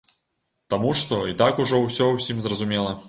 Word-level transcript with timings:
Таму 0.73 0.93
што 1.01 1.19
і 1.33 1.35
так 1.41 1.61
ужо 1.65 1.83
ўсё 1.85 2.09
ўсім 2.17 2.41
зразумела. 2.47 2.97